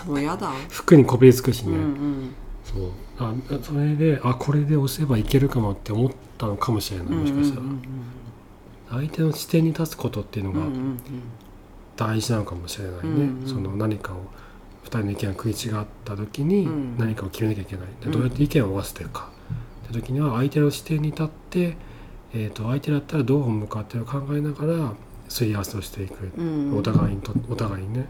[0.06, 0.52] もうやだ。
[0.70, 2.91] 服にこびりつくしね、うんうんそう。
[3.19, 7.82] あそれであこれで押せばいけるかもって思ったのかもしれないもしかしたら、うん
[8.89, 10.99] 相手の視点に立つことっていうのがうんうんうん
[11.95, 14.17] 大事なのかもしれないね、うんうんその何かを
[14.84, 16.97] 2人の意見が食い違った時にうん。
[16.97, 18.12] 何かを決めなきゃいけない、でうん。
[18.12, 19.30] どうやって意見を合わせてるか。
[19.86, 21.78] って時には相手の視点に立って、
[22.34, 24.93] えー、と相手だったらどう思うかっていうのを考えながら
[25.30, 26.78] すり合わせをしていく、うんうん。
[26.78, 28.08] お互いにとお互いにね。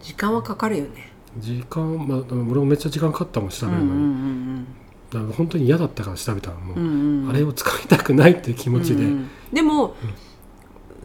[0.00, 4.66] 時間はかかるよね時間、まあ、俺もめっちゃ時間かかったもん調べるのに、うん
[5.10, 7.30] だから本当に嫌だったから調べたのもう、うんうんうん。
[7.30, 9.94] あれを使いたくないっていう気持ちで、うんうんでも、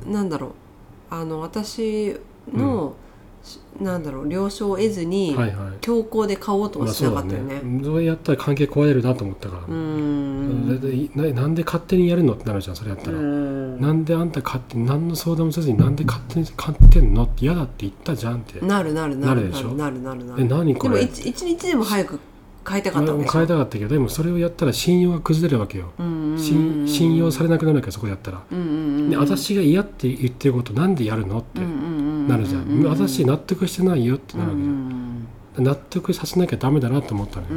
[0.05, 0.51] なんだろう。
[1.09, 2.17] あの私
[2.51, 3.02] の、し
[3.81, 5.71] なんだろう了承を得ずに、はいはい。
[5.81, 13.81] 強行で買おうとはしなかったよね,、まあそうやったら関係壊れるなと思ったから、うーんななんで勝手にやるのってなるじゃんそれやったら、うん。
[13.81, 17.23] なんであんた勝手に何の相談もせずになんで勝手に買ってんの？
[17.23, 19.41] って嫌だって言ったじゃんって、なるなるなる。
[19.41, 19.69] なるでしょ？
[19.73, 20.43] なるなるなる。
[20.43, 20.99] え何これ？
[20.99, 22.19] でも一一日でも早く
[22.63, 23.33] 買いたかったわけでしょ？
[23.33, 25.91] 変えたかったけどでもそれをやったら信用が崩れるわけよ、
[26.37, 28.69] 信信用されなくなるわけよそこでやったら、うんうんう
[29.01, 29.09] ん。
[29.09, 31.39] で私が嫌って言ってることなんでやるの？
[31.39, 31.59] って。
[31.59, 37.53] うんうんうんなるじゃん、私納得してないよってなるわけじゃん、ん納得させなきゃダメだなと思ったのよ、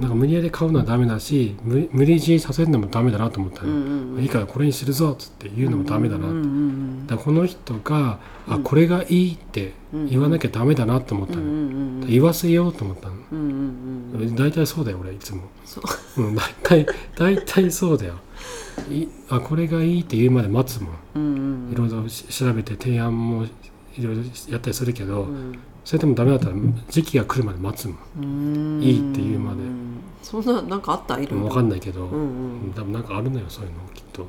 [0.00, 4.22] なんか無理やり買うのはダメだし無無理強いさせるのもダメだなと思ったの、うんうんうん。
[4.22, 8.62] いいからこれにするぞっつって言うのもダメだなって、うんうんだこの人が、あうん。
[8.64, 9.72] これがいいって
[10.08, 14.36] 言わなきゃダメだなと思ったの、うんうん言わせようと思ったの、うんうんうん。
[14.36, 15.42] 大体そうだよ俺いつも。
[15.64, 15.80] そ
[16.16, 16.22] う。
[16.22, 16.86] うん大体
[17.16, 18.14] 大体そうだよ
[18.90, 20.92] いあこれがいいって言うまで待つもん。
[21.14, 23.48] うんうんいろいろし調べて提案もい
[24.02, 25.58] ろいろやったりするけど、うん。
[25.84, 26.54] それでもダメだったら
[26.88, 27.98] 時期が来るまで待つもん。
[28.78, 28.82] うん。
[28.82, 29.58] いいって言うまで。
[30.22, 31.18] そんななんかあった？
[31.18, 31.46] いろいろ。
[31.46, 32.20] 分かんないけど、うん
[32.66, 32.72] うん。
[32.74, 34.26] 多分なんかあるのよそういうのきっと、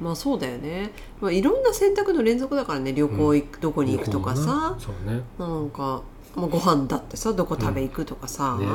[0.00, 0.90] まあそうだよね、
[1.20, 4.76] まあ、いろんな選択の連続だからね旅行行く、どこに行くとかさ。
[4.78, 5.22] そうね。
[5.38, 6.02] なんか、
[6.36, 8.66] まあ、ご飯だってさどこ食べ行くとかさ、ね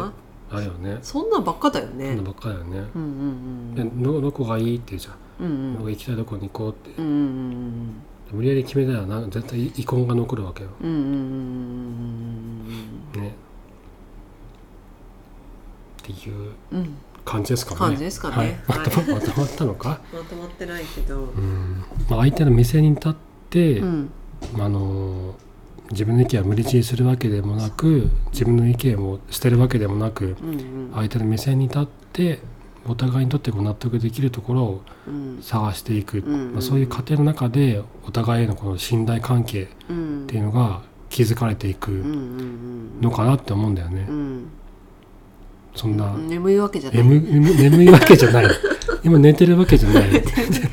[0.49, 0.97] あるよね。
[1.01, 2.07] そんなんばっかだよね。
[2.07, 11.11] そんなばっかりだよね、うんうんでどどこがいいって言うじゃん、うんうんどこ行きたいとこに行こうって、うんうんうん無理やり決めたらな絶対遺恨が残るわけよ、うんうんうんうん
[13.15, 13.35] うんね。
[16.01, 16.97] っていううん。
[17.23, 17.79] 感じですかね。
[17.79, 18.35] 感じですかね。
[18.35, 19.07] はい、まとはい。
[19.07, 21.19] ままとまったのか、まとまってないけど。
[21.19, 21.83] うん。
[22.09, 23.15] まあ、相手の目線に立っ
[23.49, 24.09] て、うん。
[24.59, 25.35] あの
[25.91, 30.91] 自分の意見は無理強いするわけでもなく自分の意見を捨てるわけでもなくうんうん。
[30.93, 32.39] 相手の目線に立って
[32.87, 35.39] お互いにとってこう納得できるところをうん。
[35.41, 36.39] 探していく、うんうん。
[36.39, 40.27] うんまあ、そういう過程の中でお互いへのこの信頼関係っうん。
[40.27, 41.89] ていうのが築かれていく
[43.01, 44.05] のかなって思うんだよね。
[44.09, 44.47] うん。
[45.75, 47.03] そんな、うん眠いわけじゃない。
[47.07, 48.45] 眠いわけじゃない。
[49.03, 50.11] 今寝てるわけじゃない。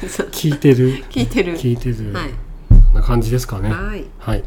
[0.08, 0.28] そう。
[0.28, 1.04] 聞いてる。
[1.10, 1.56] 聞いてる。
[1.56, 2.30] 聞いてる、はい。
[2.94, 3.70] な感じですかね。
[3.70, 4.04] はい。
[4.18, 4.44] はい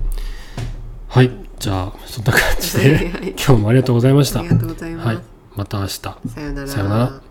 [1.18, 3.12] はいじゃあそんな感じで、はい。
[3.12, 4.42] は い今日もありがとうございました。
[4.42, 5.18] ありがとうございます、はい
[5.56, 6.00] また明日。
[6.00, 6.12] さ
[6.42, 6.68] よなら。
[6.68, 7.22] さよなら